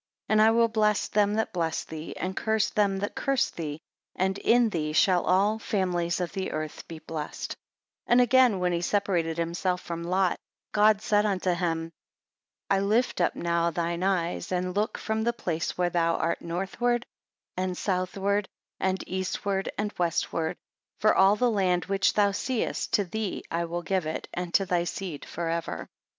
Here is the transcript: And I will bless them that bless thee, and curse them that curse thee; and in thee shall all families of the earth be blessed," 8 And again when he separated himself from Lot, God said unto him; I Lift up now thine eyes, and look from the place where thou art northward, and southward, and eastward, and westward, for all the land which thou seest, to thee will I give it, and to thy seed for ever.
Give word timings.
And 0.27 0.41
I 0.41 0.49
will 0.49 0.67
bless 0.67 1.07
them 1.09 1.35
that 1.35 1.53
bless 1.53 1.83
thee, 1.83 2.15
and 2.17 2.35
curse 2.35 2.71
them 2.71 2.97
that 2.97 3.13
curse 3.13 3.51
thee; 3.51 3.79
and 4.15 4.35
in 4.39 4.69
thee 4.69 4.93
shall 4.93 5.23
all 5.25 5.59
families 5.59 6.19
of 6.19 6.31
the 6.33 6.53
earth 6.53 6.87
be 6.87 6.97
blessed," 6.97 7.53
8 8.07 8.13
And 8.13 8.19
again 8.21 8.57
when 8.57 8.73
he 8.73 8.81
separated 8.81 9.37
himself 9.37 9.79
from 9.79 10.03
Lot, 10.03 10.39
God 10.71 11.03
said 11.03 11.27
unto 11.27 11.53
him; 11.53 11.91
I 12.67 12.79
Lift 12.79 13.21
up 13.21 13.35
now 13.35 13.69
thine 13.69 14.01
eyes, 14.01 14.51
and 14.51 14.75
look 14.75 14.97
from 14.97 15.23
the 15.23 15.33
place 15.33 15.77
where 15.77 15.91
thou 15.91 16.15
art 16.15 16.41
northward, 16.41 17.05
and 17.55 17.77
southward, 17.77 18.49
and 18.79 19.03
eastward, 19.07 19.71
and 19.77 19.93
westward, 19.99 20.57
for 20.99 21.13
all 21.13 21.35
the 21.35 21.51
land 21.51 21.85
which 21.85 22.13
thou 22.15 22.31
seest, 22.31 22.93
to 22.93 23.03
thee 23.03 23.43
will 23.51 23.81
I 23.81 23.85
give 23.85 24.07
it, 24.07 24.27
and 24.33 24.51
to 24.55 24.65
thy 24.65 24.85
seed 24.85 25.25
for 25.25 25.47
ever. 25.47 25.87